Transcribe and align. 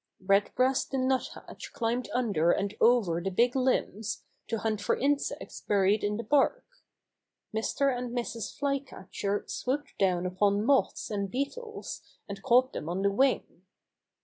Red 0.25 0.49
Breast 0.55 0.89
the 0.89 0.97
Nuthatch 0.97 1.73
climbed 1.73 2.09
under 2.11 2.51
and 2.51 2.73
over 2.81 3.21
the 3.21 3.29
big 3.29 3.55
limbs 3.55 4.23
to 4.47 4.57
hunt 4.57 4.81
for 4.81 4.97
insects 4.97 5.61
buried 5.61 6.03
in 6.03 6.17
the 6.17 6.23
bark. 6.23 6.65
Mr. 7.55 7.95
and 7.95 8.09
Mrs. 8.09 8.57
Flycatcher 8.57 9.43
swooped 9.47 9.95
down 9.99 10.25
upon 10.25 10.65
moths 10.65 11.11
and 11.11 11.29
beetles 11.29 12.01
and 12.27 12.41
caught 12.41 12.73
them 12.73 12.89
on 12.89 13.03
the 13.03 13.11
wing. 13.11 13.61